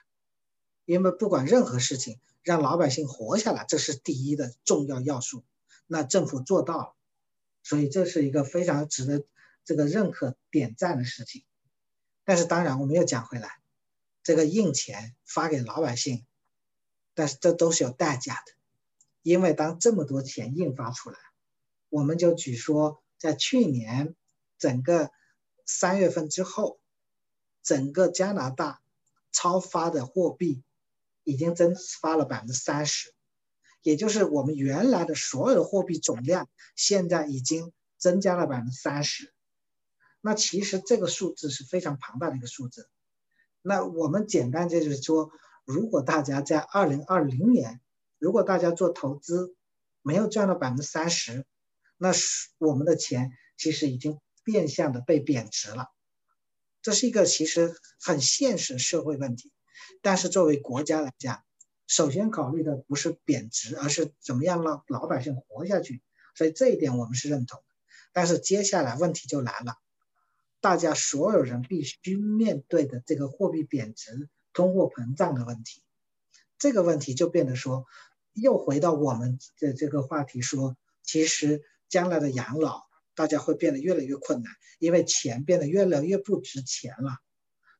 [0.86, 5.44] 因为不管任何事情，让老百姓活下来，这是第一的重要要素。
[5.88, 6.96] 那政府做到了，
[7.64, 9.26] 所以这是一个非常值得
[9.64, 11.44] 这个认可点赞的事情。
[12.24, 13.60] 但是当然，我们又讲回来，
[14.24, 16.26] 这个印钱发给老百姓，
[17.14, 18.54] 但是这都是有代价的。
[19.22, 21.18] 因为当这么多钱印发出来，
[21.90, 24.16] 我们就举说，在去年
[24.60, 25.10] 整个
[25.66, 26.80] 三月份之后，
[27.64, 28.84] 整个加拿大
[29.32, 30.62] 超发的货币
[31.24, 33.15] 已经增发了百分之三十，
[33.86, 39.32] 也就是我们原来的所有的货币总量现在已经增加了百分之三十。
[40.22, 42.90] 那其实这个数字是非常庞大的一个数字。
[43.62, 45.30] 那我们简单就是说，
[45.66, 47.80] 如果大家在二零二零年，
[48.18, 49.56] 如果大家做投资
[50.02, 51.46] 没有赚到百分之三十，
[51.96, 55.90] 那是我们的钱其实已经变相的被贬值了。
[56.82, 59.52] 这是一个其实很现实社会问题。
[60.02, 61.45] 但是作为国家来讲，
[61.88, 66.02] 首先考虑的不是贬值，而是怎么样让老百姓活下去。
[66.36, 67.66] 所以这一点我们是认同的。
[68.12, 69.76] 但是接下来问题就来了，
[70.62, 75.84] 大家所有人必须面对的这个货币贬值、通货膨胀的问题。
[76.58, 77.86] 这个问题就变得说，
[78.34, 87.20] 又回到我们的这个话题，说其实将来的养老，大家会变得越来越困难，因为钱变得越来越不值钱了，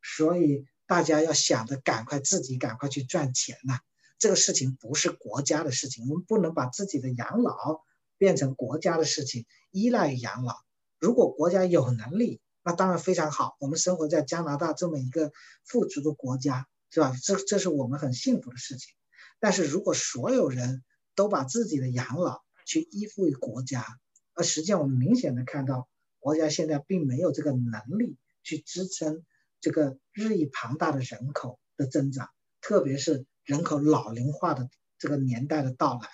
[0.04, 3.80] 所以大家要想着赶快自己赶快去赚钱呐。
[4.18, 7.82] 这个事情不是国家的事情，我们不能把自己的养老
[8.18, 10.56] 变成国家的事情，依赖养老。
[11.00, 13.56] 如果国家有能力，那当然非常好。
[13.60, 15.32] 我们生活在加拿大这么一个
[15.64, 16.68] 富足的国家。
[16.92, 17.14] 是吧？
[17.22, 18.94] 这这是我们很幸福的事情。
[19.42, 20.82] 但是如果所有人
[21.14, 23.86] 都把自己的养老去依附于国家，
[24.34, 29.26] 而实际上我们明显的看到，国家现在并没有这个能力去支撑
[29.60, 32.30] 这个日益庞大的人口的增长，
[32.62, 36.10] 特别是人口老龄化的这个年代的到来，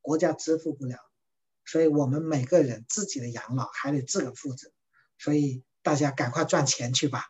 [0.00, 0.96] 国家支付不了。
[1.64, 4.68] 所以我们每个人自己的养老还得自个负责。
[5.18, 7.24] 所以大家赶快赚钱去吧。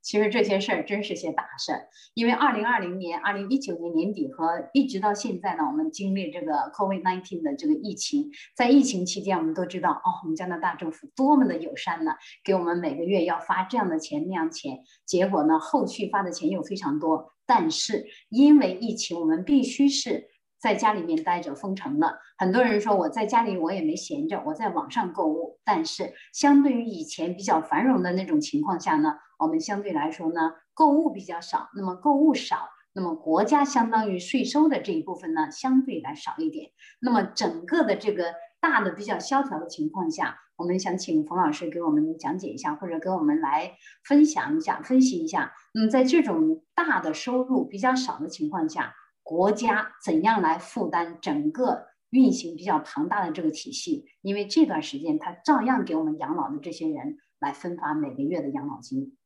[0.00, 12.12] 其实这些事儿真是些大事儿，因为二零二零年、二零一九年年底和一直到现在呢，我们经历这个 COVID-19 的这个疫情，在疫情期间，我们都知道哦，我们加拿大政府多么的友善呢，
[12.42, 20.28] 给我们每个月要发这样的钱那样钱，结果呢，后续发的钱又非常多，但是因为疫情，我们必须是。
[20.60, 25.60] 在家里面待着封城了，很多人说我在家里我也没闲着，我在网上购物。
[25.62, 31.68] 但是相对于以前比较繁荣的那种情况下呢，我们相对来说呢购物比较少。
[31.76, 36.72] 那么购物少，那么国家相当于税收的这一部分呢相对来少一点。
[37.00, 45.54] 那么整个的这个大的比较萧条的情况下，我们想请冯老师给我们讲解一下，或者给我们来分享一下、分析一下。
[45.72, 48.94] 那么在这种大的收入比较少的情况下。
[49.22, 54.06] 国家怎样来负担整个运行比较庞大的这个体系？
[54.22, 59.18] 因为这段时间他照样给我们养老的这些人来分发每个月的养老金。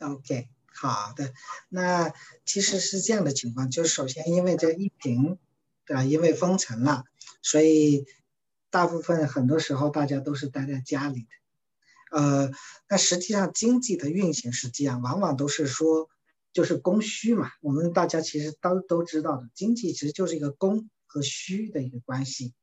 [0.00, 1.32] OK，好的。
[1.68, 2.12] 那
[2.44, 5.38] 其实是这样的情况，就是首先因为这疫情，
[5.86, 6.02] 对吧？
[6.02, 7.04] 因为封城了，
[7.40, 8.06] 所以
[8.70, 12.18] 大部分很多时候大家都是待在家里的。
[12.18, 12.50] 呃，
[12.88, 16.08] 那实际上经济的运行实际上，往往都是说。
[16.54, 22.54] 就是供需嘛，我们大家其实都都知道的，经济其实就是一个供和需的一个关系。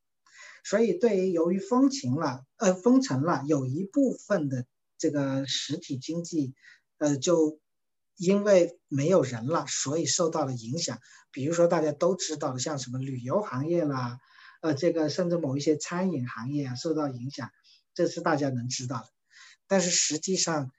[0.65, 4.65] 所以，对于由于封情了，呃，封城了，有一部分的
[4.97, 6.55] 这个实体经济，
[6.97, 7.59] 呃，就
[8.17, 10.99] 因为没有人了，所以受到了影响。
[11.31, 14.17] 比如说大家都知道的，像什么旅游行业啦，
[14.65, 17.51] 呃，这个甚至某一些餐饮行业啊受到影响，
[17.93, 19.07] 这是大家能知道的。
[19.67, 20.71] 但是实际上，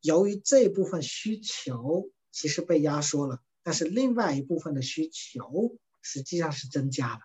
[0.00, 7.20] 由于这一部分需求，其实被压缩了，但是另外一部分的需求实际上是增加了。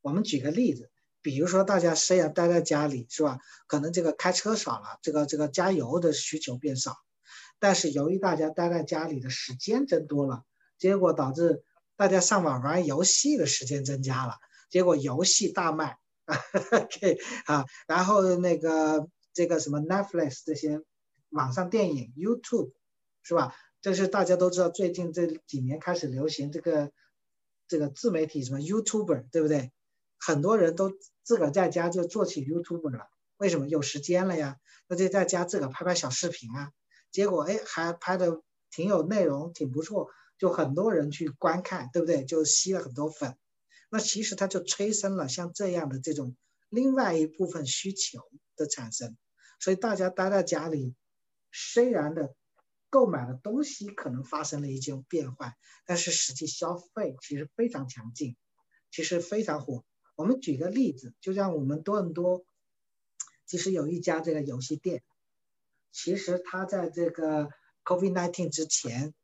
[0.00, 0.90] 我们举个例子，
[1.20, 3.40] 比如说大家虽然待在家里，是吧？
[3.66, 6.96] 可能这个开车少了，这个这个加油的需求变少，
[7.58, 10.44] 但是由于大家待在家里的时间增多了，
[10.78, 11.62] 结果导致
[11.96, 14.38] 大家上网玩游戏的时间增加了，
[14.70, 16.36] 结果游戏大卖 啊，
[17.46, 20.80] 啊，然后那个这个什么 Netflix 这些
[21.28, 22.72] 网上电影，YouTube
[23.22, 23.54] 是吧？
[23.82, 26.92] 这是大家都知道，最近这几年开始流行这个
[27.66, 29.72] 这个自媒体，什么 YouTuber，对不对？
[30.18, 30.92] 很多人都
[31.22, 33.08] 自个在家就做起 YouTuber 了。
[33.38, 33.66] 为什么？
[33.68, 36.70] 有时间了呀，那就在家自个拍拍小视频啊。
[37.10, 42.24] 结果哎，还拍的挺有内容，挺不错，就很多人去观看，对不对？
[42.24, 43.36] 就吸了很多粉。
[43.90, 46.34] 那其实它就催生了像这样的这种
[46.70, 49.18] 另外一部分需求的产生。
[49.58, 50.94] 所以大家待在家里，
[51.52, 52.34] 虽然的。
[52.92, 55.54] 购买的东西可能发生了一些变换，
[55.86, 58.36] 但是实际消费其实非常强劲，
[58.90, 59.84] 其实非常火。
[60.16, 62.44] 我们举个例子，就像我们多伦多，
[63.46, 65.04] 其实有一家这个游戏店，
[65.92, 67.50] 其实它在这个
[67.84, 69.14] COVID-19 之前，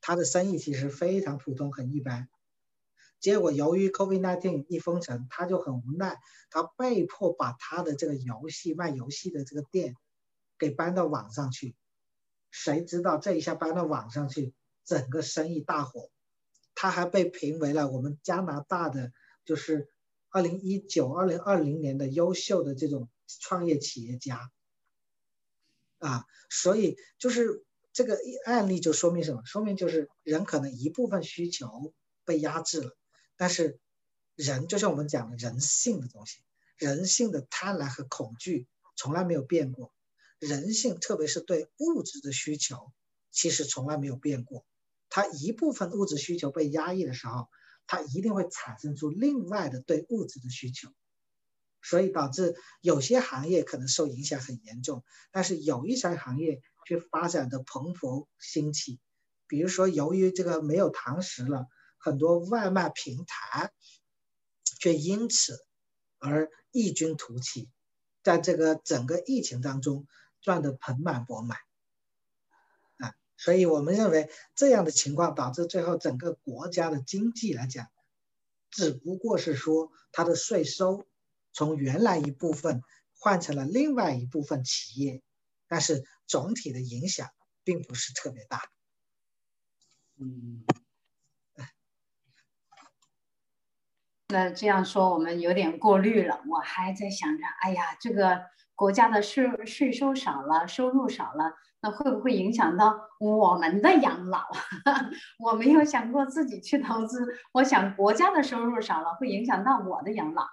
[0.00, 2.30] 它的生意其实非常普通，很一般。
[3.22, 6.18] 结果由于 COVID-19 一封城，他就很无奈，
[6.50, 9.94] 他被迫把他的这个游戏卖游戏的这个店
[10.58, 11.76] 给搬到网上去。
[12.50, 14.52] 谁知道这一下搬到网上去，
[14.84, 16.10] 整个生意大火，
[16.74, 19.12] 他还被评为了我们加拿大的
[19.44, 19.88] 就是
[20.28, 23.08] 二零一九、二零二零年的优秀的这种
[23.40, 24.50] 创业企业家，
[25.98, 29.42] 啊，所以就是这个案例就说明什么？
[29.46, 31.94] 说明就是人可能一部分需求
[32.24, 32.96] 被压制了，
[33.36, 33.78] 但是
[34.34, 36.40] 人就像我们讲的人性的东西，
[36.76, 38.66] 人性的贪婪和恐惧
[38.96, 39.92] 从来没有变过。
[40.38, 42.92] 人性，特别是对物质的需求，
[43.30, 44.66] 其实从来没有变过。
[45.08, 47.48] 它一部分物质需求被压抑的时候，
[47.86, 50.88] 它一定会产生出另外的对物质的需求，
[51.82, 58.98] 所以导致有些行业可能受影响很严重，但是有一些行业却发展的蓬勃兴起。
[59.46, 61.66] 比如说，由于这个没有堂食了，
[62.02, 63.72] 很多外卖平台
[64.78, 65.64] 却因此
[66.18, 67.70] 而异军突起，
[68.22, 70.06] 在这个整个疫情当中。
[70.44, 71.56] 赚得盆满钵满，
[72.96, 77.86] 啊，所以我们认为这样的情况导致最后整个国家的经济来讲，
[78.68, 81.06] 只不过是说它的税收
[81.52, 82.82] 从原来一部分
[83.14, 85.22] 换成了另外一部分企业，
[85.68, 87.30] 但是总体的影响
[87.62, 88.68] 并不是特别大。
[90.16, 90.64] 嗯，
[94.32, 98.40] 那这样说我们有点过滤了，我还在想着，哎呀，这个。
[98.74, 101.52] 国家的税税收少了，收入少了，
[101.82, 104.40] 那会不会影响到我们的养老？
[105.38, 110.46] 我没有想过自己去投资，我想国家的收入少了，会影响到我的养老。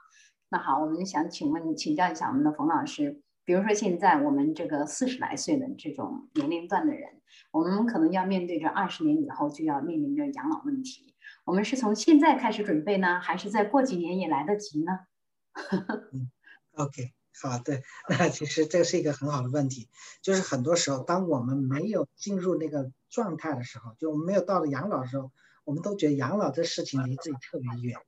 [0.49, 7.09] 那好，我们想请问请教一下我们的冯老师，比如说现在我们这个四十来岁的这种年龄段的人，
[7.51, 11.15] 我们可能要面对着二十年以后就要面临着养老问题。
[11.49, 14.91] 我们是从现在开始准备呢，还是再过几年也来得及呢？
[16.13, 16.29] 嗯
[16.73, 19.89] ，OK，好的，那其实这是一个很好的问题，
[20.21, 25.31] 就是很多时候当我们没有进入那个状态的时候，就我们没有到了养老的时候，
[25.63, 27.99] 我们都觉得养老这事情离自己特别远，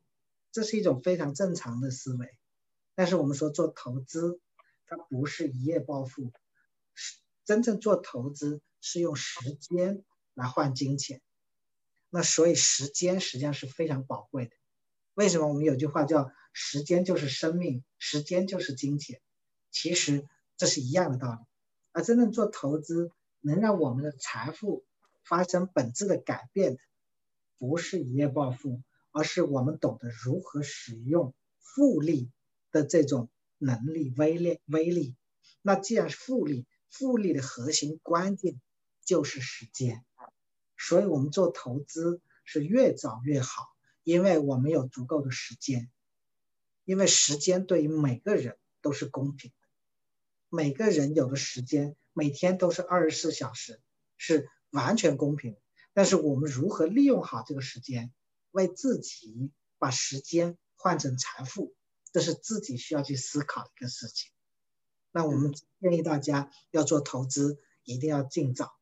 [0.52, 2.38] 这是一种非常正常的思维。
[2.94, 4.40] 但是我们说做投资。
[4.94, 6.34] 它不是一夜暴富，
[6.96, 11.22] 是真正做投资是用时间来换金钱。
[12.12, 14.52] 那所以时间实际上是非常宝贵的。
[15.16, 19.20] 为什么我们有句话叫“时间就是生命，时间就是金钱”？
[19.72, 21.40] 其实这是一样的道理。
[21.92, 23.10] 而真正做投资
[23.40, 24.86] 能让我们的财富
[25.24, 26.82] 发生本质的改变的，
[27.58, 32.30] 不是一夜暴富，而是我们懂得如何使用复利
[32.72, 33.32] 的这种。
[33.64, 35.16] 能力威力威力，
[35.62, 38.60] 那既然是复利，复利的核心关键
[39.06, 40.04] 就是时间，
[40.88, 43.68] 所以我们做投资是越早越好，
[44.04, 45.92] 因为我们有足够的时间，
[46.86, 49.68] 因为时间对于每个人都是公平的，
[50.50, 53.80] 每个人有的时间每天都是二十四小时，
[54.18, 55.62] 是完全公平的。
[55.94, 58.12] 但是我们如何利用好这个时间，
[58.50, 61.76] 为自己把时间换成财富？
[62.12, 64.32] 这是自己需要去思考的一个事情。
[65.12, 68.81] 那我们建议大家要做投资，一定要尽早。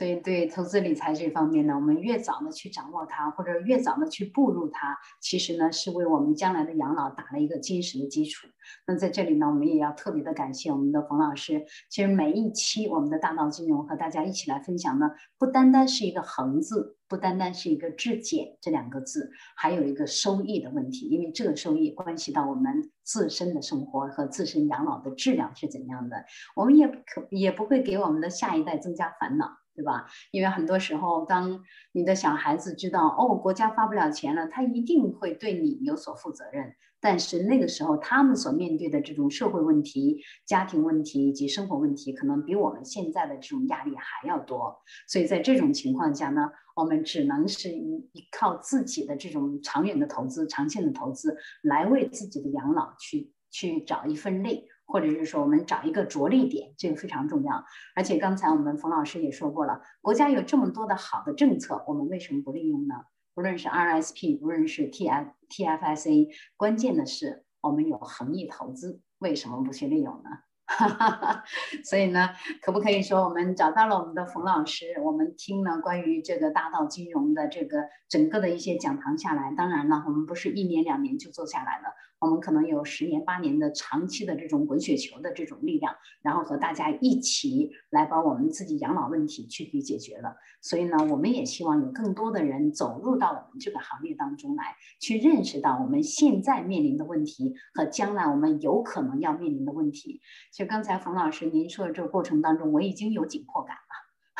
[0.00, 8.48] 所以，对投资理财这方面呢，我们越早的去掌握它，或者越早的去步入它，其实呢，是为我们将来的养老打了一个坚实的基础。
[8.86, 11.66] 那在这里呢，我们也要特别的感谢我们的冯老师。
[11.90, 26.24] 其实每一期我们的大道金融和大家一起来分享呢，不单单是一个恒字，不单单是一个质检这两个字，还有一个收益的问题，因为这个收益关系到我们自身的生活和自身养老的质量是怎样的。
[26.56, 29.58] 我们也可也不会给我们的下一代增加烦恼。
[29.80, 30.04] 对吧？
[30.30, 36.74] 因为很多时候，当你的小孩子知道哦，国家发不了钱了，他一定会对你有所负责任。
[37.00, 44.76] 但是那个时候，他们所面对的这种社会问题、家庭问题以及生活问题，可能比我们现在的这种压力还要多。
[45.08, 54.64] 所以在这种情况下呢，我们只能是依靠自己的这种长远的投资、长线的投资，来为自己的养老去去找一份力。
[54.90, 57.64] 或者是说，我们找一个着力点，这个非常重要。
[57.94, 62.96] 而且刚才我们冯老师也说过了，国家有这么多的好的政策，我们为什么不利用呢？
[63.36, 70.30] 无论是 RSP，无论是 T F T F S A，关键的是我们有恒益投资，为什么不去利用呢？
[70.66, 71.44] 哈哈哈，
[71.84, 72.30] 所以呢，
[72.62, 75.00] 可不可以说我们找到了我们的冯老师？
[75.02, 81.94] 我们听了关于这个大道金融的这个整个的一些讲堂下来，当然了，我们不是一年两年就做下来了。
[82.20, 90.36] 我们可能有十年八年的长期的这种滚雪球的这种力量，然后和大家一起来把我们自己养老问题去给解决了。
[90.60, 100.20] 所以呢，我们也希望有更多的人走入到我们这个行业当中来，去认识到我们现在面临的问题和将来我们有可能要面临的问题。
[100.52, 103.80] 就刚才冯老师您说的这个过程当中，我已经有紧迫感了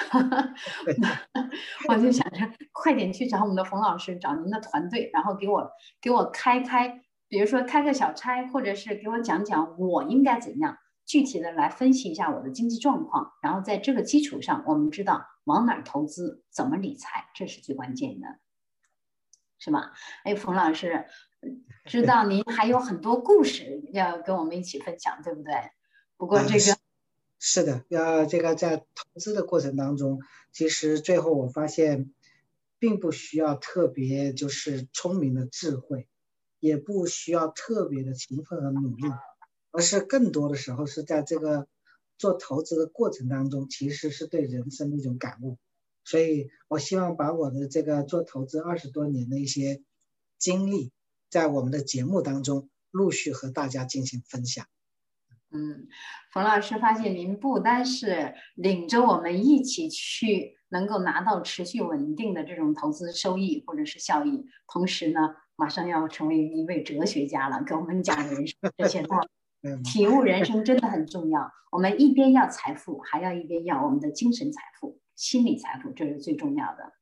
[1.89, 2.41] 我就想着
[2.73, 5.71] 快点去找我们的冯老师，找您的团队，然后给我
[6.03, 7.01] 给我开开。
[7.31, 10.77] 比如说开个小差，或者是给我讲讲我应该怎样
[11.07, 18.27] 具体的来分析一下我的经济状况，然后在这个基础上，我们知道往哪儿投资，怎么理财，这是最关键的，
[19.61, 19.93] 是吧？
[20.25, 21.07] 哎，冯老师，
[21.85, 25.55] 知道您还有很多故事要跟我们一起分享，对不对？
[26.17, 26.77] 不过这个
[27.39, 30.21] 是的，要这个在投资的过程当中，
[30.51, 32.13] 其实最后我发现，
[32.81, 36.09] 并不需要特别就是聪明的智慧。
[36.61, 39.03] 也不需要特别的勤奋和努力，
[39.73, 41.67] 而是更多的时候是在这个
[42.19, 45.57] 做投资的过程当中，其实是对人生的一种感悟。
[46.05, 49.83] 所以我希望把我的这个做投资二十多年的一些
[50.39, 50.93] 经历，
[51.31, 54.67] 在我们的节目当中陆续和大家进行分享。
[55.51, 55.89] 嗯，
[56.33, 65.37] 冯老师发现您不单是领着我们一起去能够拿到持续稳定的这种投资收益或者是效益，同时呢。
[65.61, 69.21] 马上要成为一位哲学家了，给我们讲人生这些道
[69.61, 71.53] 理，体悟人生真的很重要。
[71.71, 76.95] 我们一边要财富，还要一边要我们的精神财富、心理财富，这是最重要的。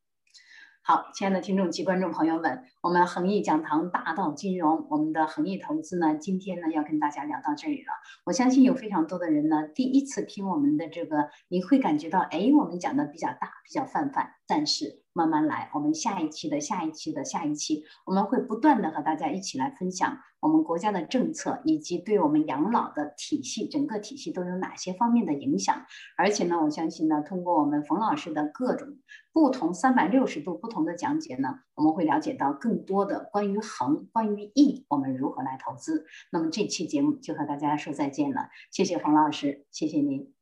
[0.83, 7.93] 好，亲爱的听众及观众朋友们，我们恒毅讲堂大道金融，我们的恒毅投资呢，今天呢要跟大家聊到这里了。
[8.25, 15.05] 我相信有非常多的人呢，第一次听我们的这个，你会感觉到，哎，我们讲的比较大，比较泛泛，但是。
[15.19, 15.69] 慢慢来。
[15.75, 25.85] 我们下一期的下一期的下一期，我们会不断的和大家一起来分享我们国家的政策，以及对我们养老的体系，整个体系都有哪些方面的影响。
[26.17, 28.99] 而且呢，我相信呢，通过我们冯老师的各种
[29.33, 36.07] 不同三百六十度不同的讲解呢，我们会了解到更多的关于恒、关于易，我们如何来投资。
[36.31, 40.33] 那么这期节目就和大家说再见了，谢谢冯老师，谢谢您。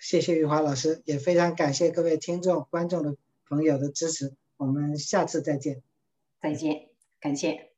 [0.00, 3.16] 谢谢玉华老师，也非常感谢各位听众、观众的
[3.48, 4.34] 朋友的支持。
[4.56, 5.82] 我们下次再见。
[6.40, 6.88] 再见，
[7.20, 7.73] 感谢。